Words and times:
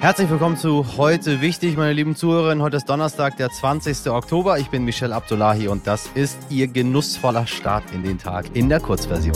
Herzlich 0.00 0.30
willkommen 0.30 0.56
zu 0.56 0.96
Heute 0.96 1.40
Wichtig, 1.40 1.76
meine 1.76 1.92
lieben 1.92 2.14
Zuhörerinnen. 2.14 2.62
Heute 2.62 2.76
ist 2.76 2.88
Donnerstag, 2.88 3.36
der 3.36 3.50
20. 3.50 4.06
Oktober. 4.12 4.56
Ich 4.60 4.70
bin 4.70 4.84
Michel 4.84 5.12
Abdullahi 5.12 5.66
und 5.66 5.88
das 5.88 6.06
ist 6.14 6.38
Ihr 6.50 6.68
genussvoller 6.68 7.48
Start 7.48 7.90
in 7.90 8.04
den 8.04 8.16
Tag 8.16 8.54
in 8.54 8.68
der 8.68 8.78
Kurzversion. 8.78 9.34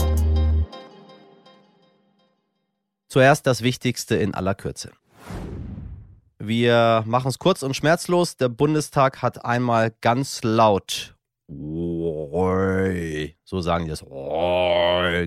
Zuerst 3.09 3.45
das 3.45 3.61
Wichtigste 3.61 4.15
in 4.15 4.33
aller 4.33 4.55
Kürze. 4.55 4.91
Wir 6.39 7.03
machen 7.05 7.27
es 7.27 7.39
kurz 7.39 7.61
und 7.61 7.75
schmerzlos. 7.75 8.37
Der 8.37 8.47
Bundestag 8.47 9.21
hat 9.21 9.43
einmal 9.43 9.93
ganz 9.99 10.43
laut 10.43 11.13
so 13.45 13.61
sagen 13.61 13.85
die 13.85 13.91
das, 13.91 14.03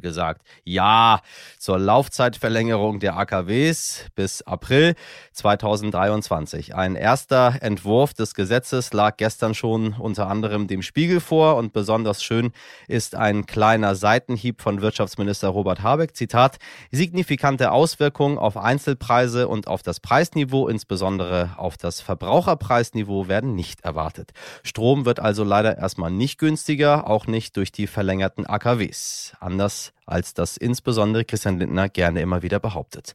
gesagt. 0.01 0.43
Ja, 0.65 1.21
zur 1.59 1.79
Laufzeitverlängerung 1.79 2.99
der 3.01 3.17
AKWs 3.17 4.07
bis 4.15 4.43
April 4.43 4.95
2023. 5.33 6.75
Ein 6.75 6.97
erster 6.97 7.59
Entwurf 7.61 8.15
des 8.15 8.35
Gesetzes 8.35 8.93
lag 8.93 9.17
gestern 9.17 9.55
schon 9.55 9.93
unter 9.93 10.29
anderem 10.29 10.67
dem 10.67 10.83
Spiegel 10.83 11.21
vor 11.21 11.57
und 11.57 11.73
besonders 11.73 12.23
schön 12.23 12.53
ist 12.89 13.15
ein 13.15 13.47
kleiner 13.47 13.95
Seitenhieb 13.95 14.63
von 14.63 14.81
Wirtschaftsminister 14.81 15.49
Robert 15.49 15.83
Habeck. 15.83 16.17
Zitat, 16.17 16.57
signifikante 16.91 17.71
Auswirkungen 17.71 18.39
auf 18.39 18.57
Einzelpreise 18.57 19.49
und 19.49 19.69
auf 19.69 19.83
das 19.83 20.01
Preisniveau, 20.01 20.69
insbesondere 20.69 21.51
auf 21.59 21.77
das 21.77 22.01
Verbraucherpreisniveau, 22.01 23.29
werden 23.29 23.55
nicht 23.55 23.83
erwartet. 23.83 24.33
Strom 24.63 25.05
wird 25.05 25.21
also 25.21 25.45
leider 25.45 25.79
erstmal 25.79 26.06
nicht 26.11 26.39
günstiger, 26.39 27.09
auch 27.09 27.27
nicht 27.27 27.57
durch 27.57 27.73
die 27.73 27.87
verlängerten 27.87 28.47
AKWs. 28.47 29.33
Anders 29.41 29.93
als 30.07 30.35
das 30.35 30.57
insbesondere 30.57 31.25
Christian 31.25 31.59
Lindner 31.59 31.89
gerne 31.89 32.21
immer 32.21 32.43
wieder 32.43 32.61
behauptet. 32.61 33.15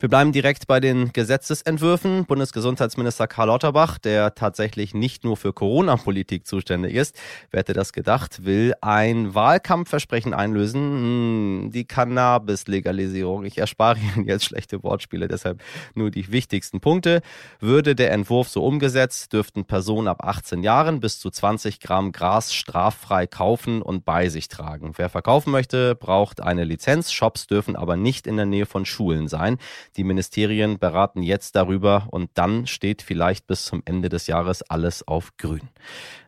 Wir 0.00 0.08
bleiben 0.08 0.30
direkt 0.30 0.68
bei 0.68 0.78
den 0.78 1.12
Gesetzesentwürfen. 1.12 2.24
Bundesgesundheitsminister 2.24 3.26
Karl 3.26 3.48
Lauterbach, 3.48 3.98
der 3.98 4.36
tatsächlich 4.36 4.94
nicht 4.94 5.24
nur 5.24 5.36
für 5.36 5.52
Corona-Politik 5.52 6.46
zuständig 6.46 6.94
ist, 6.94 7.18
wer 7.50 7.60
hätte 7.60 7.72
das 7.72 7.92
gedacht, 7.92 8.44
will 8.44 8.74
ein 8.80 9.34
Wahlkampfversprechen 9.34 10.34
einlösen, 10.34 10.80
hm, 10.80 11.70
die 11.72 11.84
Cannabis-Legalisierung. 11.84 13.44
Ich 13.44 13.58
erspare 13.58 13.98
Ihnen 13.98 14.28
jetzt 14.28 14.44
schlechte 14.44 14.84
Wortspiele, 14.84 15.26
deshalb 15.26 15.60
nur 15.94 16.12
die 16.12 16.30
wichtigsten 16.30 16.78
Punkte. 16.78 17.20
Würde 17.58 17.96
der 17.96 18.12
Entwurf 18.12 18.48
so 18.48 18.64
umgesetzt, 18.64 19.32
dürften 19.32 19.64
Personen 19.64 20.06
ab 20.06 20.24
18 20.24 20.62
Jahren 20.62 21.00
bis 21.00 21.18
zu 21.18 21.28
20 21.28 21.80
Gramm 21.80 22.12
Gras 22.12 22.54
straffrei 22.54 23.26
kaufen 23.26 23.82
und 23.82 24.04
bei 24.04 24.28
sich 24.28 24.46
tragen. 24.46 24.92
Wer 24.94 25.08
verkaufen 25.08 25.50
möchte, 25.50 25.96
braucht 25.96 26.17
eine 26.40 26.64
Lizenz. 26.64 27.12
Shops 27.12 27.46
dürfen 27.46 27.76
aber 27.76 27.96
nicht 27.96 28.26
in 28.26 28.36
der 28.36 28.46
Nähe 28.46 28.66
von 28.66 28.84
Schulen 28.84 29.28
sein. 29.28 29.58
Die 29.96 30.04
Ministerien 30.04 30.78
beraten 30.78 31.22
jetzt 31.22 31.56
darüber 31.56 32.08
und 32.10 32.30
dann 32.34 32.66
steht 32.66 33.02
vielleicht 33.02 33.46
bis 33.46 33.64
zum 33.64 33.82
Ende 33.84 34.08
des 34.08 34.26
Jahres 34.26 34.62
alles 34.62 35.06
auf 35.06 35.36
grün. 35.36 35.68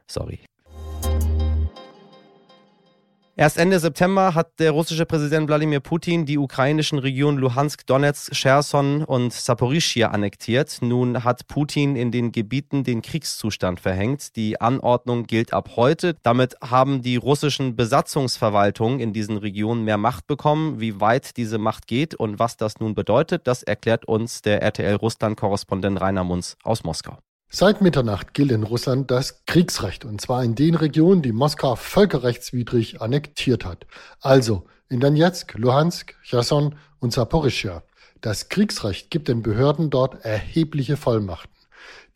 Sorry. 0.06 0.41
Erst 3.41 3.56
Ende 3.56 3.80
September 3.80 4.34
hat 4.34 4.60
der 4.60 4.70
russische 4.70 5.06
Präsident 5.06 5.48
Wladimir 5.48 5.80
Putin 5.80 6.27
die 6.27 6.36
ukrainischen 6.36 6.98
Regionen 6.98 7.38
Luhansk, 7.38 7.86
Donetsk, 7.86 8.32
Cherson 8.34 9.02
und 9.02 9.32
Saporischia 9.32 10.08
annektiert. 10.08 10.77
Nun 10.82 11.24
hat 11.24 11.48
Putin 11.48 11.97
in 11.97 12.10
den 12.10 12.32
Gebieten 12.32 12.84
den 12.84 13.00
Kriegszustand 13.00 13.80
verhängt. 13.80 14.36
Die 14.36 14.60
Anordnung 14.60 15.24
gilt 15.24 15.55
ab 15.55 15.70
heute. 15.77 16.16
Damit 16.22 16.55
haben 16.60 17.00
die 17.00 17.16
russischen 17.16 17.77
Besatzungsverwaltungen 17.77 19.00
in 19.00 19.14
diesen 19.14 19.38
Regionen 19.38 19.84
mehr 19.84 19.97
Macht 19.97 20.27
bekommen. 20.27 20.78
Wie 20.78 21.00
weit 21.00 21.38
diese 21.38 21.56
Macht 21.56 21.86
geht 21.86 22.14
und 22.14 22.38
was 22.38 22.58
das 22.58 22.78
nun 22.78 22.94
bedeutet, 22.94 23.47
das 23.47 23.62
erklärt 23.62 24.04
uns 24.04 24.42
der 24.42 24.60
RTL 24.60 24.97
Russland-Korrespondent 24.97 25.98
Rainer 25.98 26.25
Munz 26.25 26.58
aus 26.62 26.84
Moskau. 26.84 27.16
Seit 27.52 27.80
Mitternacht 27.80 28.32
gilt 28.32 28.52
in 28.52 28.62
Russland 28.62 29.10
das 29.10 29.44
Kriegsrecht, 29.44 30.04
und 30.04 30.20
zwar 30.20 30.44
in 30.44 30.54
den 30.54 30.76
Regionen, 30.76 31.20
die 31.20 31.32
Moskau 31.32 31.75
völkerrechtswidrig 31.75 33.00
annektiert 33.00 33.64
hat. 33.64 33.88
Also 34.20 34.66
in 34.88 35.00
Donetsk, 35.00 35.54
Luhansk, 35.58 36.14
Cherson 36.22 36.76
und 37.00 37.12
Saporischschja. 37.12 37.82
Das 38.20 38.50
Kriegsrecht 38.50 39.10
gibt 39.10 39.26
den 39.26 39.42
Behörden 39.42 39.91
dort 39.91 40.25
erhebliche 40.25 40.97
Vollmachten. 40.97 41.50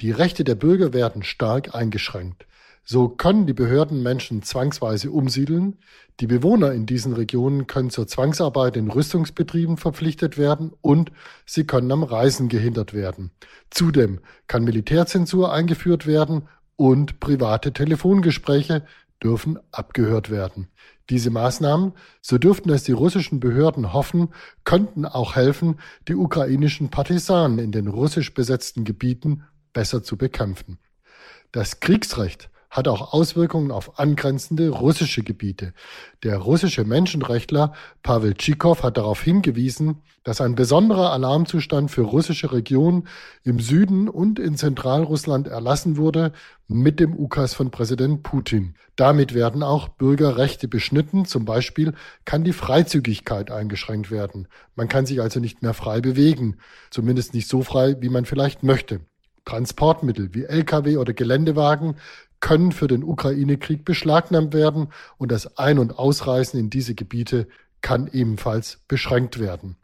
Die 0.00 0.12
Rechte 0.12 0.44
der 0.44 0.54
Bürger 0.54 0.92
werden 0.92 1.24
stark 1.24 1.74
eingeschränkt. 1.74 2.46
So 2.84 3.08
können 3.08 3.46
die 3.46 3.54
Behörden 3.54 4.02
Menschen 4.02 4.42
zwangsweise 4.42 5.10
umsiedeln. 5.10 5.78
Die 6.20 6.26
Bewohner 6.26 6.72
in 6.72 6.84
diesen 6.84 7.14
Regionen 7.14 7.66
können 7.66 7.90
zur 7.90 8.06
Zwangsarbeit 8.06 8.76
in 8.76 8.90
Rüstungsbetrieben 8.90 9.78
verpflichtet 9.78 10.36
werden 10.36 10.72
und 10.82 11.10
sie 11.46 11.64
können 11.64 11.90
am 11.90 12.02
Reisen 12.02 12.48
gehindert 12.48 12.92
werden. 12.92 13.30
Zudem 13.70 14.20
kann 14.46 14.64
Militärzensur 14.64 15.52
eingeführt 15.52 16.06
werden 16.06 16.48
und 16.76 17.20
private 17.20 17.72
Telefongespräche 17.72 18.84
dürfen 19.22 19.58
abgehört 19.72 20.30
werden. 20.30 20.68
Diese 21.10 21.30
Maßnahmen, 21.30 21.92
so 22.20 22.38
dürften 22.38 22.70
es 22.70 22.84
die 22.84 22.92
russischen 22.92 23.40
Behörden 23.40 23.92
hoffen, 23.92 24.28
könnten 24.64 25.06
auch 25.06 25.36
helfen, 25.36 25.78
die 26.08 26.14
ukrainischen 26.14 26.90
Partisanen 26.90 27.58
in 27.58 27.72
den 27.72 27.88
russisch 27.88 28.34
besetzten 28.34 28.84
Gebieten 28.84 29.44
besser 29.72 30.02
zu 30.02 30.16
bekämpfen. 30.16 30.78
Das 31.52 31.80
Kriegsrecht 31.80 32.50
hat 32.74 32.88
auch 32.88 33.12
Auswirkungen 33.12 33.70
auf 33.70 34.00
angrenzende 34.00 34.68
russische 34.68 35.22
Gebiete. 35.22 35.72
Der 36.24 36.38
russische 36.38 36.84
Menschenrechtler 36.84 37.72
Pavel 38.02 38.34
Tschikow 38.34 38.82
hat 38.82 38.96
darauf 38.96 39.22
hingewiesen, 39.22 40.02
dass 40.24 40.40
ein 40.40 40.56
besonderer 40.56 41.12
Alarmzustand 41.12 41.92
für 41.92 42.02
russische 42.02 42.50
Regionen 42.50 43.06
im 43.44 43.60
Süden 43.60 44.08
und 44.08 44.40
in 44.40 44.56
Zentralrussland 44.56 45.46
erlassen 45.46 45.96
wurde 45.96 46.32
mit 46.66 46.98
dem 46.98 47.16
Ukas 47.16 47.54
von 47.54 47.70
Präsident 47.70 48.24
Putin. 48.24 48.74
Damit 48.96 49.34
werden 49.34 49.62
auch 49.62 49.86
Bürgerrechte 49.86 50.66
beschnitten. 50.66 51.26
Zum 51.26 51.44
Beispiel 51.44 51.92
kann 52.24 52.42
die 52.42 52.52
Freizügigkeit 52.52 53.52
eingeschränkt 53.52 54.10
werden. 54.10 54.48
Man 54.74 54.88
kann 54.88 55.06
sich 55.06 55.20
also 55.20 55.38
nicht 55.38 55.62
mehr 55.62 55.74
frei 55.74 56.00
bewegen, 56.00 56.56
zumindest 56.90 57.34
nicht 57.34 57.46
so 57.46 57.62
frei, 57.62 57.96
wie 58.00 58.08
man 58.08 58.24
vielleicht 58.24 58.64
möchte. 58.64 58.98
Transportmittel 59.44 60.32
wie 60.32 60.44
Lkw 60.44 60.96
oder 60.96 61.12
Geländewagen 61.12 61.96
können 62.44 62.72
für 62.72 62.88
den 62.88 63.02
Ukraine-Krieg 63.02 63.86
beschlagnahmt 63.86 64.52
werden 64.52 64.88
und 65.16 65.32
das 65.32 65.56
Ein- 65.56 65.78
und 65.78 65.98
Ausreisen 65.98 66.60
in 66.60 66.68
diese 66.68 66.94
Gebiete 66.94 67.48
kann 67.80 68.06
ebenfalls 68.06 68.80
beschränkt 68.86 69.40
werden. 69.40 69.76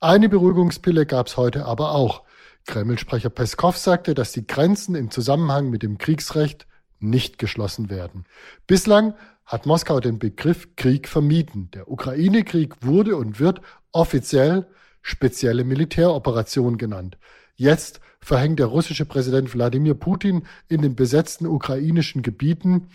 Eine 0.00 0.28
Beruhigungspille 0.28 1.06
gab 1.06 1.28
es 1.28 1.36
heute 1.36 1.66
aber 1.66 1.92
auch. 1.94 2.24
Kreml-Sprecher 2.66 3.30
Peskov 3.30 3.76
sagte, 3.76 4.14
dass 4.14 4.32
die 4.32 4.44
Grenzen 4.44 4.96
im 4.96 5.12
Zusammenhang 5.12 5.70
mit 5.70 5.84
dem 5.84 5.98
Kriegsrecht 5.98 6.66
nicht 6.98 7.38
geschlossen 7.38 7.90
werden. 7.90 8.24
Bislang 8.66 9.14
hat 9.46 9.66
Moskau 9.66 10.00
den 10.00 10.18
Begriff 10.18 10.74
Krieg 10.74 11.06
vermieden. 11.06 11.70
Der 11.74 11.88
Ukraine-Krieg 11.88 12.74
wurde 12.84 13.14
und 13.14 13.38
wird 13.38 13.60
offiziell 13.92 14.66
spezielle 15.00 15.62
Militäroperation 15.62 16.76
genannt. 16.76 17.18
Jetzt 17.56 18.00
verhängt 18.20 18.58
der 18.58 18.66
russische 18.66 19.04
Präsident 19.04 19.52
Wladimir 19.54 19.94
Putin 19.94 20.46
in 20.68 20.82
den 20.82 20.94
besetzten 20.94 21.46
ukrainischen 21.46 22.22
Gebieten, 22.22 22.88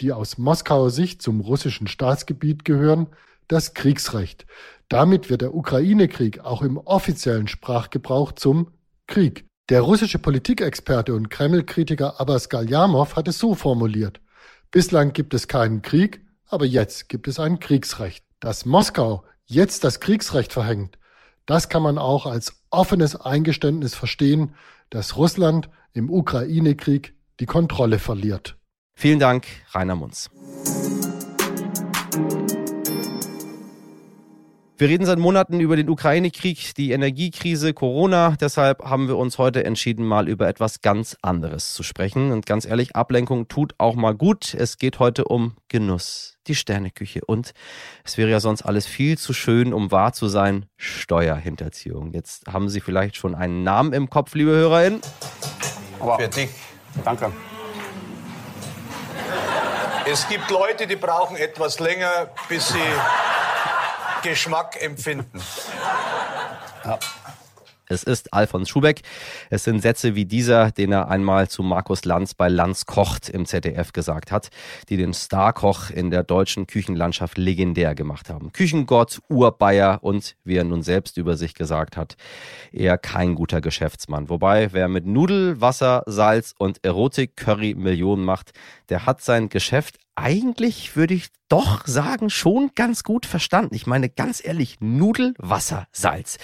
die 0.00 0.12
aus 0.12 0.38
Moskauer 0.38 0.90
Sicht 0.90 1.22
zum 1.22 1.40
russischen 1.40 1.86
Staatsgebiet 1.86 2.64
gehören, 2.64 3.06
das 3.48 3.74
Kriegsrecht. 3.74 4.46
Damit 4.88 5.30
wird 5.30 5.42
der 5.42 5.54
Ukraine-Krieg 5.54 6.40
auch 6.40 6.62
im 6.62 6.76
offiziellen 6.76 7.48
Sprachgebrauch 7.48 8.32
zum 8.32 8.68
Krieg. 9.06 9.46
Der 9.68 9.80
russische 9.80 10.18
Politikexperte 10.18 11.14
und 11.14 11.30
Kreml-Kritiker 11.30 12.20
Abbas 12.20 12.48
Galyamov 12.48 13.16
hat 13.16 13.28
es 13.28 13.38
so 13.38 13.54
formuliert. 13.54 14.20
Bislang 14.70 15.12
gibt 15.12 15.34
es 15.34 15.48
keinen 15.48 15.82
Krieg, 15.82 16.24
aber 16.46 16.66
jetzt 16.66 17.08
gibt 17.08 17.28
es 17.28 17.38
ein 17.38 17.60
Kriegsrecht. 17.60 18.24
Dass 18.40 18.66
Moskau 18.66 19.24
jetzt 19.46 19.84
das 19.84 20.00
Kriegsrecht 20.00 20.52
verhängt, 20.52 20.98
das 21.46 21.68
kann 21.68 21.82
man 21.82 21.98
auch 21.98 22.26
als 22.26 22.61
offenes 22.72 23.16
Eingeständnis 23.16 23.94
verstehen, 23.94 24.54
dass 24.90 25.16
Russland 25.16 25.68
im 25.92 26.10
Ukraine-Krieg 26.10 27.14
die 27.40 27.46
Kontrolle 27.46 27.98
verliert. 27.98 28.56
Vielen 28.94 29.18
Dank, 29.18 29.46
Rainer 29.72 29.96
Munz. 29.96 30.30
Wir 34.82 34.88
reden 34.88 35.06
seit 35.06 35.20
Monaten 35.20 35.60
über 35.60 35.76
den 35.76 35.88
Ukraine-Krieg, 35.88 36.74
die 36.74 36.90
Energiekrise, 36.90 37.72
Corona. 37.72 38.34
Deshalb 38.40 38.82
haben 38.82 39.06
wir 39.06 39.16
uns 39.16 39.38
heute 39.38 39.62
entschieden, 39.62 40.04
mal 40.04 40.28
über 40.28 40.48
etwas 40.48 40.80
ganz 40.80 41.16
anderes 41.22 41.72
zu 41.74 41.84
sprechen. 41.84 42.32
Und 42.32 42.46
ganz 42.46 42.66
ehrlich, 42.66 42.96
Ablenkung 42.96 43.46
tut 43.46 43.74
auch 43.78 43.94
mal 43.94 44.12
gut. 44.12 44.54
Es 44.54 44.78
geht 44.78 44.98
heute 44.98 45.26
um 45.26 45.54
Genuss, 45.68 46.36
die 46.48 46.56
Sterneküche. 46.56 47.20
Und 47.24 47.52
es 48.02 48.18
wäre 48.18 48.28
ja 48.28 48.40
sonst 48.40 48.62
alles 48.62 48.88
viel 48.88 49.16
zu 49.18 49.32
schön, 49.32 49.72
um 49.72 49.92
wahr 49.92 50.14
zu 50.14 50.26
sein, 50.26 50.66
Steuerhinterziehung. 50.78 52.12
Jetzt 52.12 52.48
haben 52.48 52.68
Sie 52.68 52.80
vielleicht 52.80 53.14
schon 53.14 53.36
einen 53.36 53.62
Namen 53.62 53.92
im 53.92 54.10
Kopf, 54.10 54.34
liebe 54.34 54.50
HörerInnen. 54.50 55.00
Wow. 56.00 56.20
Für 56.20 56.26
dich. 56.26 56.50
Danke. 57.04 57.30
Es 60.10 60.28
gibt 60.28 60.50
Leute, 60.50 60.88
die 60.88 60.96
brauchen 60.96 61.36
etwas 61.36 61.78
länger, 61.78 62.30
bis 62.48 62.70
sie 62.70 62.80
Geschmack 64.22 64.76
empfinden. 64.80 65.42
Ja. 66.84 66.98
Es 67.92 68.02
ist 68.02 68.32
Alfons 68.32 68.68
Schubeck. 68.68 69.02
Es 69.50 69.64
sind 69.64 69.80
Sätze 69.80 70.14
wie 70.14 70.24
dieser, 70.24 70.70
den 70.70 70.92
er 70.92 71.08
einmal 71.08 71.48
zu 71.48 71.62
Markus 71.62 72.04
Lanz 72.04 72.34
bei 72.34 72.48
Lanz 72.48 72.86
kocht 72.86 73.28
im 73.28 73.44
ZDF 73.46 73.92
gesagt 73.92 74.32
hat, 74.32 74.48
die 74.88 74.96
den 74.96 75.14
Starkoch 75.14 75.90
in 75.90 76.10
der 76.10 76.24
deutschen 76.24 76.66
Küchenlandschaft 76.66 77.38
legendär 77.38 77.94
gemacht 77.94 78.30
haben. 78.30 78.52
Küchengott, 78.52 79.20
Urbayer 79.28 79.98
und, 80.02 80.36
wie 80.44 80.56
er 80.56 80.64
nun 80.64 80.82
selbst 80.82 81.18
über 81.18 81.36
sich 81.36 81.54
gesagt 81.54 81.96
hat, 81.96 82.16
eher 82.72 82.98
kein 82.98 83.34
guter 83.34 83.60
Geschäftsmann. 83.60 84.28
Wobei, 84.30 84.72
wer 84.72 84.88
mit 84.88 85.06
Nudel, 85.06 85.60
Wasser, 85.60 86.02
Salz 86.06 86.54
und 86.58 86.84
Erotik-Curry 86.84 87.74
Millionen 87.74 88.24
macht, 88.24 88.52
der 88.88 89.06
hat 89.06 89.20
sein 89.20 89.48
Geschäft 89.48 89.98
eigentlich, 90.14 90.96
würde 90.96 91.14
ich 91.14 91.28
doch 91.48 91.86
sagen, 91.86 92.30
schon 92.30 92.70
ganz 92.74 93.02
gut 93.02 93.26
verstanden. 93.26 93.74
Ich 93.74 93.86
meine, 93.86 94.08
ganz 94.08 94.44
ehrlich, 94.44 94.78
Nudel, 94.80 95.34
Wasser, 95.38 95.86
Salz. 95.92 96.38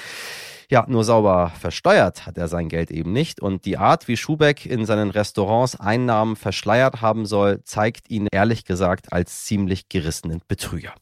Ja, 0.71 0.85
nur 0.87 1.03
sauber 1.03 1.51
versteuert 1.59 2.27
hat 2.27 2.37
er 2.37 2.47
sein 2.47 2.69
Geld 2.69 2.91
eben 2.91 3.11
nicht. 3.11 3.41
Und 3.41 3.65
die 3.65 3.79
Art, 3.79 4.07
wie 4.07 4.19
Schubeck 4.19 4.67
in 4.67 4.85
seinen 4.85 5.09
Restaurants 5.09 5.81
Einnahmen 5.81 6.37
verschleiert 6.37 7.01
haben 7.01 7.25
soll, 7.25 7.63
zeigt 7.65 8.11
ihn 8.11 8.29
ehrlich 8.31 8.67
gesagt 8.67 9.11
als 9.11 9.47
ziemlich 9.47 9.89
gerissenen 9.89 10.43
Betrüger. 10.47 10.93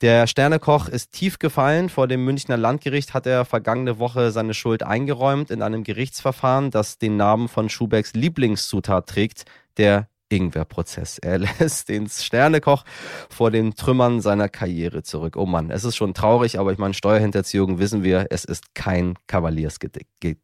Der 0.00 0.26
Sternekoch 0.26 0.88
ist 0.88 1.12
tief 1.12 1.38
gefallen. 1.38 1.90
Vor 1.90 2.08
dem 2.08 2.24
Münchner 2.24 2.56
Landgericht 2.56 3.12
hat 3.12 3.26
er 3.26 3.44
vergangene 3.44 3.98
Woche 3.98 4.30
seine 4.30 4.54
Schuld 4.54 4.82
eingeräumt 4.82 5.50
in 5.50 5.60
einem 5.60 5.84
Gerichtsverfahren, 5.84 6.70
das 6.70 6.96
den 6.96 7.18
Namen 7.18 7.48
von 7.48 7.68
Schubecks 7.68 8.14
Lieblingszutat 8.14 9.06
trägt, 9.06 9.44
der 9.76 10.08
Ingwerprozess. 10.32 11.18
Er 11.18 11.38
lässt 11.60 11.88
den 11.88 12.08
Sternekoch 12.08 12.84
vor 13.30 13.50
den 13.50 13.74
Trümmern 13.74 14.20
seiner 14.20 14.48
Karriere 14.48 15.02
zurück. 15.02 15.36
Oh 15.36 15.46
Mann, 15.46 15.70
es 15.70 15.84
ist 15.84 15.96
schon 15.96 16.14
traurig, 16.14 16.58
aber 16.58 16.72
ich 16.72 16.78
meine, 16.78 16.94
Steuerhinterziehung 16.94 17.78
wissen 17.78 18.02
wir, 18.02 18.26
es 18.30 18.44
ist 18.44 18.74
kein 18.74 19.14
Kavaliersgericht. 19.26 20.38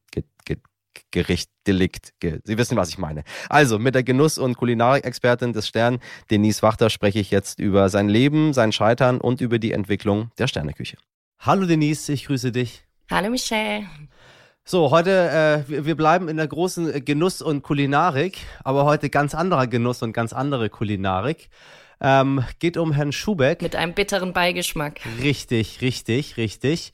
Delikt. 1.66 2.14
Sie 2.22 2.58
wissen, 2.58 2.76
was 2.76 2.88
ich 2.88 2.98
meine. 2.98 3.22
Also, 3.48 3.78
mit 3.78 3.94
der 3.94 4.02
Genuss- 4.02 4.38
und 4.38 4.56
Kulinarikexpertin 4.56 5.52
des 5.52 5.68
Stern, 5.68 6.00
Denise 6.30 6.62
Wachter, 6.62 6.90
spreche 6.90 7.20
ich 7.20 7.30
jetzt 7.30 7.60
über 7.60 7.88
sein 7.88 8.08
Leben, 8.08 8.52
sein 8.52 8.72
Scheitern 8.72 9.20
und 9.20 9.40
über 9.40 9.58
die 9.58 9.72
Entwicklung 9.72 10.30
der 10.38 10.46
Sterneküche. 10.48 10.96
Hallo 11.40 11.66
Denise, 11.66 12.12
ich 12.12 12.24
grüße 12.26 12.52
dich. 12.52 12.84
Hallo 13.10 13.30
Michelle. 13.30 13.86
So, 14.70 14.90
heute, 14.90 15.64
äh, 15.66 15.86
wir 15.86 15.96
bleiben 15.96 16.28
in 16.28 16.36
der 16.36 16.46
großen 16.46 17.02
Genuss- 17.02 17.40
und 17.40 17.62
Kulinarik, 17.62 18.36
aber 18.62 18.84
heute 18.84 19.08
ganz 19.08 19.34
anderer 19.34 19.66
Genuss 19.66 20.02
und 20.02 20.12
ganz 20.12 20.34
andere 20.34 20.68
Kulinarik. 20.68 21.48
Ähm, 22.02 22.44
geht 22.58 22.76
um 22.76 22.92
Herrn 22.92 23.12
Schubeck. 23.12 23.62
Mit 23.62 23.74
einem 23.74 23.94
bitteren 23.94 24.34
Beigeschmack. 24.34 25.00
Richtig, 25.22 25.80
richtig, 25.80 26.36
richtig. 26.36 26.92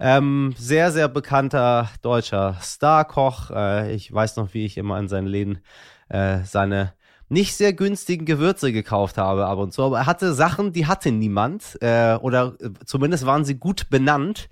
Ähm, 0.00 0.52
sehr, 0.58 0.90
sehr 0.90 1.06
bekannter 1.06 1.90
deutscher 2.02 2.56
Starkoch. 2.60 3.52
Äh, 3.52 3.94
ich 3.94 4.12
weiß 4.12 4.34
noch, 4.34 4.52
wie 4.52 4.66
ich 4.66 4.76
immer 4.76 4.98
in 4.98 5.06
seinen 5.06 5.28
Läden 5.28 5.60
äh, 6.08 6.38
seine 6.42 6.92
nicht 7.28 7.54
sehr 7.54 7.72
günstigen 7.72 8.26
Gewürze 8.26 8.72
gekauft 8.72 9.16
habe 9.16 9.46
ab 9.46 9.58
und 9.58 9.72
zu. 9.72 9.84
Aber 9.84 9.98
er 9.98 10.06
hatte 10.06 10.34
Sachen, 10.34 10.72
die 10.72 10.86
hatte 10.86 11.12
niemand. 11.12 11.78
Äh, 11.80 12.16
oder 12.16 12.56
äh, 12.58 12.70
zumindest 12.84 13.26
waren 13.26 13.44
sie 13.44 13.54
gut 13.54 13.90
benannt 13.90 14.48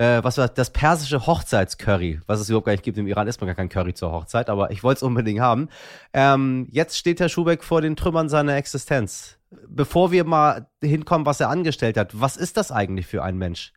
äh, 0.00 0.24
was 0.24 0.38
war 0.38 0.48
das 0.48 0.70
persische 0.70 1.26
Hochzeitscurry, 1.26 2.20
was 2.26 2.40
es 2.40 2.48
überhaupt 2.48 2.64
gar 2.64 2.72
nicht 2.72 2.82
gibt. 2.82 2.96
Im 2.96 3.06
Iran 3.06 3.28
isst 3.28 3.38
man 3.40 3.48
gar 3.48 3.54
kein 3.54 3.68
Curry 3.68 3.92
zur 3.92 4.10
Hochzeit, 4.12 4.48
aber 4.48 4.70
ich 4.70 4.82
wollte 4.82 4.98
es 4.98 5.02
unbedingt 5.02 5.40
haben. 5.40 5.68
Ähm, 6.14 6.68
jetzt 6.70 6.96
steht 6.96 7.20
Herr 7.20 7.28
Schubeck 7.28 7.62
vor 7.62 7.82
den 7.82 7.96
Trümmern 7.96 8.30
seiner 8.30 8.56
Existenz. 8.56 9.36
Bevor 9.68 10.10
wir 10.10 10.24
mal 10.24 10.68
hinkommen, 10.82 11.26
was 11.26 11.40
er 11.40 11.50
angestellt 11.50 11.98
hat, 11.98 12.18
was 12.18 12.38
ist 12.38 12.56
das 12.56 12.72
eigentlich 12.72 13.06
für 13.06 13.22
ein 13.22 13.36
Mensch? 13.36 13.74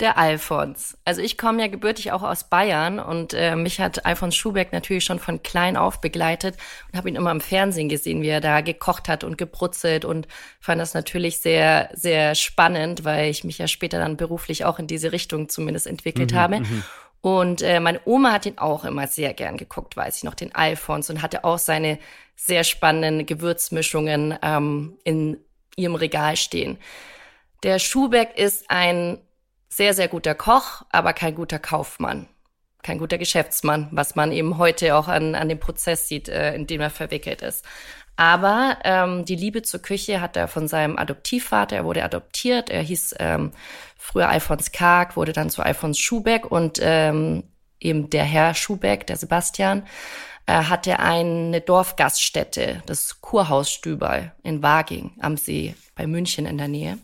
Der 0.00 0.18
Alfons. 0.18 0.98
Also 1.04 1.22
ich 1.22 1.38
komme 1.38 1.62
ja 1.62 1.68
gebürtig 1.68 2.10
auch 2.10 2.22
aus 2.22 2.50
Bayern 2.50 2.98
und 2.98 3.32
äh, 3.32 3.54
mich 3.54 3.78
hat 3.78 4.04
Alfons 4.04 4.34
Schubeck 4.34 4.72
natürlich 4.72 5.04
schon 5.04 5.20
von 5.20 5.44
klein 5.44 5.76
auf 5.76 6.00
begleitet 6.00 6.56
und 6.90 6.98
habe 6.98 7.08
ihn 7.08 7.14
immer 7.14 7.30
im 7.30 7.40
Fernsehen 7.40 7.88
gesehen, 7.88 8.20
wie 8.20 8.28
er 8.28 8.40
da 8.40 8.60
gekocht 8.60 9.06
hat 9.08 9.22
und 9.22 9.38
gebrutzelt 9.38 10.04
und 10.04 10.26
fand 10.58 10.80
das 10.80 10.94
natürlich 10.94 11.38
sehr, 11.38 11.90
sehr 11.92 12.34
spannend, 12.34 13.04
weil 13.04 13.30
ich 13.30 13.44
mich 13.44 13.58
ja 13.58 13.68
später 13.68 13.98
dann 14.00 14.16
beruflich 14.16 14.64
auch 14.64 14.80
in 14.80 14.88
diese 14.88 15.12
Richtung 15.12 15.48
zumindest 15.48 15.86
entwickelt 15.86 16.32
mhm, 16.32 16.36
habe. 16.36 16.60
Mhm. 16.60 16.84
Und 17.20 17.62
äh, 17.62 17.78
meine 17.78 18.00
Oma 18.04 18.32
hat 18.32 18.46
ihn 18.46 18.58
auch 18.58 18.84
immer 18.84 19.06
sehr 19.06 19.32
gern 19.32 19.56
geguckt, 19.56 19.96
weiß 19.96 20.16
ich 20.16 20.24
noch, 20.24 20.34
den 20.34 20.54
Alfons 20.56 21.08
und 21.08 21.22
hatte 21.22 21.44
auch 21.44 21.58
seine 21.58 22.00
sehr 22.34 22.64
spannenden 22.64 23.26
Gewürzmischungen 23.26 24.36
ähm, 24.42 24.98
in 25.04 25.36
ihrem 25.76 25.94
Regal 25.94 26.36
stehen. 26.36 26.78
Der 27.62 27.78
Schubeck 27.78 28.36
ist 28.36 28.68
ein 28.68 29.18
sehr, 29.74 29.92
sehr 29.92 30.06
guter 30.06 30.36
Koch, 30.36 30.82
aber 30.90 31.12
kein 31.12 31.34
guter 31.34 31.58
Kaufmann. 31.58 32.28
Kein 32.84 32.98
guter 32.98 33.18
Geschäftsmann, 33.18 33.88
was 33.90 34.14
man 34.14 34.30
eben 34.30 34.58
heute 34.58 34.94
auch 34.94 35.08
an, 35.08 35.34
an 35.34 35.48
dem 35.48 35.58
Prozess 35.58 36.06
sieht, 36.06 36.28
äh, 36.28 36.54
in 36.54 36.66
dem 36.66 36.80
er 36.80 36.90
verwickelt 36.90 37.42
ist. 37.42 37.64
Aber 38.14 38.78
ähm, 38.84 39.24
die 39.24 39.34
Liebe 39.34 39.62
zur 39.62 39.82
Küche 39.82 40.20
hat 40.20 40.36
er 40.36 40.46
von 40.46 40.68
seinem 40.68 40.96
Adoptivvater, 40.96 41.74
er 41.76 41.84
wurde 41.84 42.04
adoptiert, 42.04 42.70
er 42.70 42.82
hieß 42.82 43.16
ähm, 43.18 43.50
früher 43.96 44.28
Alfons 44.28 44.70
Karg, 44.70 45.16
wurde 45.16 45.32
dann 45.32 45.50
zu 45.50 45.62
Alfons 45.62 45.98
Schubeck 45.98 46.48
und 46.48 46.78
ähm, 46.80 47.42
eben 47.80 48.10
der 48.10 48.24
Herr 48.24 48.54
Schubeck, 48.54 49.08
der 49.08 49.16
Sebastian, 49.16 49.84
äh, 50.46 50.52
hatte 50.52 51.00
eine 51.00 51.60
Dorfgaststätte, 51.60 52.82
das 52.86 53.20
Kurhaus 53.20 53.72
Stüberl 53.72 54.32
in 54.44 54.62
Waging 54.62 55.16
am 55.18 55.36
See 55.36 55.74
bei 55.96 56.06
München 56.06 56.46
in 56.46 56.58
der 56.58 56.68
Nähe. 56.68 56.98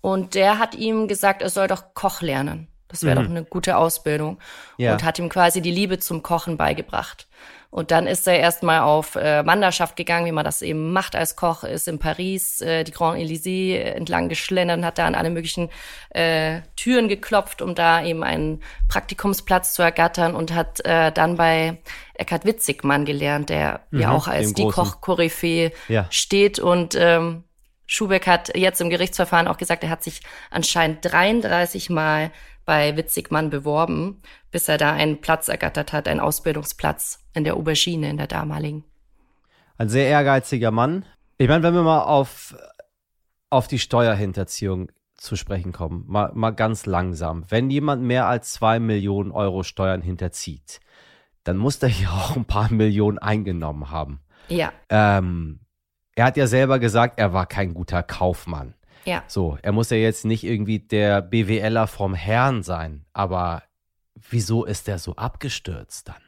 Und 0.00 0.34
der 0.34 0.58
hat 0.58 0.74
ihm 0.74 1.08
gesagt, 1.08 1.42
er 1.42 1.50
soll 1.50 1.68
doch 1.68 1.94
Koch 1.94 2.22
lernen. 2.22 2.68
Das 2.88 3.04
wäre 3.04 3.20
mhm. 3.20 3.24
doch 3.24 3.30
eine 3.30 3.44
gute 3.44 3.76
Ausbildung. 3.76 4.38
Ja. 4.76 4.92
Und 4.92 5.04
hat 5.04 5.18
ihm 5.18 5.28
quasi 5.28 5.60
die 5.60 5.70
Liebe 5.70 5.98
zum 5.98 6.22
Kochen 6.22 6.56
beigebracht. 6.56 7.28
Und 7.70 7.92
dann 7.92 8.08
ist 8.08 8.26
er 8.26 8.40
erstmal 8.40 8.80
auf 8.80 9.14
äh, 9.14 9.46
Wanderschaft 9.46 9.94
gegangen, 9.94 10.26
wie 10.26 10.32
man 10.32 10.44
das 10.44 10.60
eben 10.60 10.92
macht 10.92 11.14
als 11.14 11.36
Koch, 11.36 11.62
ist 11.62 11.86
in 11.86 12.00
Paris 12.00 12.60
äh, 12.60 12.82
die 12.82 12.90
Grand 12.90 13.16
Élysée 13.16 13.76
entlang 13.76 14.28
geschlendert 14.28 14.78
und 14.78 14.84
hat 14.84 14.98
da 14.98 15.06
an 15.06 15.14
alle 15.14 15.30
möglichen 15.30 15.68
äh, 16.10 16.62
Türen 16.74 17.06
geklopft, 17.06 17.62
um 17.62 17.76
da 17.76 18.02
eben 18.04 18.24
einen 18.24 18.60
Praktikumsplatz 18.88 19.72
zu 19.74 19.82
ergattern 19.82 20.34
und 20.34 20.52
hat 20.52 20.84
äh, 20.84 21.12
dann 21.12 21.36
bei 21.36 21.78
Eckhard 22.14 22.44
Witzigmann 22.44 23.04
gelernt, 23.04 23.50
der 23.50 23.82
mhm, 23.92 24.00
ja 24.00 24.10
auch 24.10 24.26
als 24.26 24.52
die 24.52 24.66
Koch-Koryphäe 24.66 25.70
ja. 25.86 26.06
steht 26.10 26.58
und 26.58 26.96
ähm, 26.98 27.44
Schubeck 27.92 28.28
hat 28.28 28.56
jetzt 28.56 28.80
im 28.80 28.88
Gerichtsverfahren 28.88 29.48
auch 29.48 29.56
gesagt, 29.56 29.82
er 29.82 29.90
hat 29.90 30.04
sich 30.04 30.20
anscheinend 30.48 30.98
33 31.02 31.90
Mal 31.90 32.30
bei 32.64 32.96
Witzigmann 32.96 33.50
beworben, 33.50 34.22
bis 34.52 34.68
er 34.68 34.78
da 34.78 34.92
einen 34.92 35.20
Platz 35.20 35.48
ergattert 35.48 35.92
hat, 35.92 36.06
einen 36.06 36.20
Ausbildungsplatz 36.20 37.18
in 37.34 37.42
der 37.42 37.56
Aubergine 37.56 38.08
in 38.08 38.16
der 38.16 38.28
damaligen. 38.28 38.84
Ein 39.76 39.88
sehr 39.88 40.06
ehrgeiziger 40.06 40.70
Mann. 40.70 41.04
Ich 41.36 41.48
meine, 41.48 41.64
wenn 41.64 41.74
wir 41.74 41.82
mal 41.82 42.04
auf, 42.04 42.54
auf 43.50 43.66
die 43.66 43.80
Steuerhinterziehung 43.80 44.92
zu 45.16 45.34
sprechen 45.34 45.72
kommen, 45.72 46.04
mal, 46.06 46.30
mal 46.32 46.52
ganz 46.52 46.86
langsam. 46.86 47.44
Wenn 47.48 47.70
jemand 47.70 48.04
mehr 48.04 48.26
als 48.26 48.52
zwei 48.52 48.78
Millionen 48.78 49.32
Euro 49.32 49.64
Steuern 49.64 50.00
hinterzieht, 50.00 50.78
dann 51.42 51.56
muss 51.56 51.80
der 51.80 51.88
ja 52.00 52.10
auch 52.10 52.36
ein 52.36 52.44
paar 52.44 52.72
Millionen 52.72 53.18
eingenommen 53.18 53.90
haben. 53.90 54.20
Ja. 54.48 54.72
Ähm, 54.90 55.59
er 56.20 56.26
hat 56.26 56.36
ja 56.36 56.46
selber 56.46 56.78
gesagt, 56.78 57.18
er 57.18 57.32
war 57.32 57.46
kein 57.46 57.72
guter 57.72 58.02
Kaufmann. 58.02 58.74
Ja. 59.06 59.24
So, 59.26 59.56
er 59.62 59.72
muss 59.72 59.88
ja 59.88 59.96
jetzt 59.96 60.26
nicht 60.26 60.44
irgendwie 60.44 60.78
der 60.78 61.22
BWLer 61.22 61.86
vom 61.86 62.12
Herrn 62.12 62.62
sein, 62.62 63.06
aber 63.14 63.62
wieso 64.28 64.66
ist 64.66 64.86
er 64.86 64.98
so 64.98 65.16
abgestürzt 65.16 66.08
dann? 66.08 66.20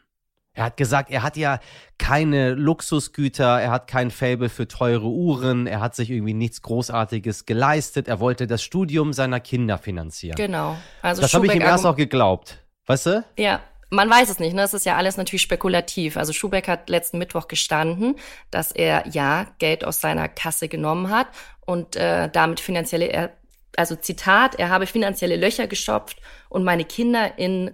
Er 0.54 0.64
hat 0.64 0.78
gesagt, 0.78 1.10
er 1.10 1.22
hat 1.22 1.36
ja 1.36 1.60
keine 1.98 2.54
Luxusgüter, 2.54 3.60
er 3.60 3.70
hat 3.70 3.86
kein 3.86 4.10
Fable 4.10 4.48
für 4.48 4.66
teure 4.66 5.08
Uhren, 5.08 5.66
er 5.66 5.80
hat 5.80 5.94
sich 5.94 6.08
irgendwie 6.08 6.34
nichts 6.34 6.62
Großartiges 6.62 7.44
geleistet, 7.44 8.08
er 8.08 8.18
wollte 8.18 8.46
das 8.46 8.62
Studium 8.62 9.12
seiner 9.12 9.40
Kinder 9.40 9.76
finanzieren. 9.76 10.36
Genau. 10.36 10.78
Also 11.02 11.20
das 11.20 11.34
habe 11.34 11.46
ich 11.46 11.54
ihm 11.54 11.60
erst 11.60 11.84
auch 11.84 11.96
geglaubt. 11.96 12.64
Weißt 12.86 13.06
du? 13.06 13.24
Ja, 13.38 13.60
man 13.92 14.08
weiß 14.08 14.30
es 14.30 14.38
nicht, 14.38 14.54
ne? 14.54 14.62
Es 14.62 14.72
ist 14.74 14.86
ja 14.86 14.96
alles 14.96 15.16
natürlich 15.18 15.42
spekulativ. 15.42 16.16
Also 16.16 16.32
Schubeck 16.32 16.66
hat 16.66 16.88
letzten 16.88 17.18
Mittwoch 17.18 17.46
gestanden, 17.46 18.16
dass 18.50 18.72
er 18.72 19.06
ja 19.08 19.46
Geld 19.58 19.84
aus 19.84 20.00
seiner 20.00 20.28
Kasse 20.28 20.68
genommen 20.68 21.10
hat 21.10 21.28
und 21.60 21.96
äh, 21.96 22.30
damit 22.30 22.58
finanzielle, 22.58 23.06
er, 23.06 23.32
also 23.76 23.94
Zitat, 23.94 24.54
er 24.54 24.70
habe 24.70 24.86
finanzielle 24.86 25.36
Löcher 25.36 25.66
gestopft 25.66 26.18
und 26.48 26.64
meine 26.64 26.84
Kinder 26.84 27.38
in 27.38 27.72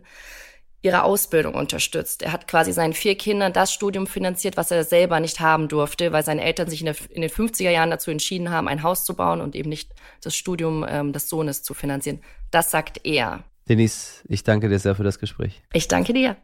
ihrer 0.82 1.04
Ausbildung 1.04 1.54
unterstützt. 1.54 2.22
Er 2.22 2.32
hat 2.32 2.48
quasi 2.48 2.72
seinen 2.72 2.94
vier 2.94 3.16
Kindern 3.16 3.52
das 3.52 3.72
Studium 3.72 4.06
finanziert, 4.06 4.56
was 4.56 4.70
er 4.70 4.84
selber 4.84 5.20
nicht 5.20 5.38
haben 5.40 5.68
durfte, 5.68 6.12
weil 6.12 6.24
seine 6.24 6.42
Eltern 6.42 6.68
sich 6.68 6.80
in, 6.80 6.86
der, 6.86 6.96
in 7.10 7.22
den 7.22 7.30
50er 7.30 7.70
Jahren 7.70 7.90
dazu 7.90 8.10
entschieden 8.10 8.50
haben, 8.50 8.68
ein 8.68 8.82
Haus 8.82 9.04
zu 9.04 9.14
bauen 9.14 9.40
und 9.40 9.54
eben 9.54 9.68
nicht 9.68 9.92
das 10.22 10.36
Studium 10.36 10.84
ähm, 10.88 11.12
des 11.12 11.28
Sohnes 11.28 11.62
zu 11.62 11.74
finanzieren. 11.74 12.22
Das 12.50 12.70
sagt 12.70 13.04
er. 13.04 13.44
Denise, 13.68 14.22
ich 14.28 14.42
danke 14.44 14.68
dir 14.68 14.78
sehr 14.78 14.94
für 14.94 15.04
das 15.04 15.18
Gespräch. 15.18 15.62
Ich 15.72 15.88
danke 15.88 16.12
dir. 16.12 16.36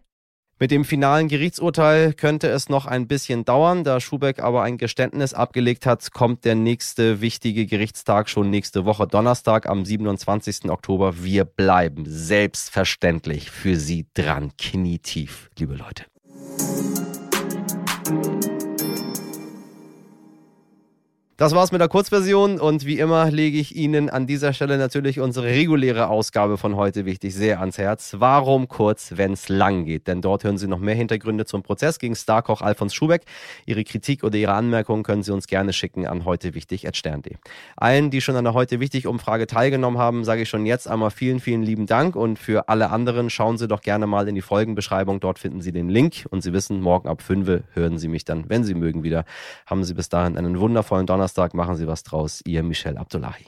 Mit 0.61 0.71
dem 0.71 0.85
finalen 0.85 1.27
Gerichtsurteil 1.27 2.13
könnte 2.13 2.49
es 2.49 2.69
noch 2.69 2.87
ein 2.87 3.09
bisschen 3.09 3.45
dauern. 3.45 3.83
Da 3.83 3.99
Schubeck 3.99 4.39
aber 4.39 4.63
ein 4.63 4.79
Geständnis 4.79 5.35
abgelegt 5.35 5.85
hat, 5.85 6.13
kommt 6.13 6.45
der 6.45 6.55
nächste 6.55 7.21
wichtige 7.21 7.67
Gerichtstag 7.67 8.29
schon 8.29 8.51
nächste 8.51 8.85
Woche 8.85 9.09
Donnerstag 9.09 9.67
am 9.67 9.85
27. 9.85 10.71
Oktober. 10.71 11.25
Wir 11.25 11.45
bleiben 11.45 12.05
selbstverständlich 12.07 13.51
für 13.51 13.77
Sie 13.77 14.07
dran, 14.15 14.53
knietief, 14.57 15.51
liebe 15.59 15.75
Leute. 15.75 16.05
Das 21.37 21.53
war's 21.53 21.73
mit 21.73 21.81
der 21.81 21.89
Kurzversion 21.89 22.61
und 22.61 22.87
wie 22.87 23.01
immer 23.01 23.29
lege 23.29 23.59
ich 23.59 23.75
Ihnen 23.75 24.09
an 24.09 24.29
dieser 24.29 24.53
Stelle 24.53 24.79
natürlich 24.79 25.19
unsere 25.19 25.47
reguläre 25.47 26.07
Ausgabe 26.07 26.57
von 26.59 26.77
heute 26.77 27.07
wichtig 27.07 27.35
sehr 27.35 27.59
ans 27.59 27.77
Herz. 27.77 28.15
Warum 28.21 28.69
kurz, 28.69 29.15
wenn's 29.17 29.49
lang 29.49 29.85
geht? 29.85 30.07
Denn 30.07 30.23
dort 30.23 30.45
hören 30.45 30.59
Sie 30.59 30.69
noch 30.69 30.79
mehr 30.79 30.95
Hintergründe 30.95 31.45
zum 31.45 31.65
Prozess 31.65 31.99
gegen 31.99 32.15
Starkoch 32.15 32.63
Alfons 32.63 32.95
Schubeck. 32.95 33.23
Ihre 33.67 33.83
Kritik 33.83 34.23
oder 34.23 34.39
Ihre 34.39 34.53
Anmerkungen 34.53 35.03
können 35.03 35.25
Sie 35.25 35.33
uns 35.33 35.49
gerne 35.49 35.73
schicken 35.73 36.07
an 36.07 36.25
heute 36.25 36.55
wichtig 36.55 36.87
stern.de. 36.93 37.35
Allen, 37.75 38.13
die 38.13 38.21
schon 38.21 38.37
an 38.37 38.45
der 38.45 38.55
heute 38.55 38.79
wichtig 38.79 39.09
Umfrage 39.09 39.49
teilgenommen 39.49 39.99
haben, 39.99 40.23
sage 40.23 40.43
ich 40.43 40.49
schon 40.49 40.67
jetzt 40.67 40.87
einmal 40.87 41.11
vielen, 41.11 41.41
vielen 41.41 41.65
lieben 41.65 41.87
Dank 41.87 42.15
und 42.15 42.39
für 42.39 42.69
alle 42.69 42.91
anderen 42.91 43.29
schauen 43.29 43.59
Sie 43.59 43.67
doch 43.67 43.81
gerne 43.81 44.07
mal 44.07 44.29
in 44.29 44.37
die 44.37 44.41
Folgenbeschreibung. 44.41 45.19
Dort 45.19 45.41
finden 45.41 45.63
Sie 45.63 45.73
den 45.73 45.89
Link 45.89 46.27
und 46.31 46.45
Sie 46.45 46.53
wissen, 46.53 46.81
morgen 46.81 47.09
ab 47.09 47.23
5 47.23 47.65
hören 47.73 47.99
Sie 47.99 48.07
mich 48.07 48.25
dann, 48.25 48.49
wenn 48.49 48.63
Sie 48.63 48.75
mögen, 48.75 49.03
wieder. 49.03 49.25
Haben 49.67 49.83
Sie 49.83 49.95
bis 49.95 50.09
dahin 50.09 50.39
einen 50.39 50.61
wundervollen 50.61 51.09
Donnerstag. 51.09 51.24
Donnerstag 51.25 51.55
machen 51.55 51.77
Sie 51.77 51.87
was 51.87 52.03
draus. 52.03 52.43
Ihr 52.45 52.63
Michel 52.63 52.99
Abdullahi. 52.99 53.47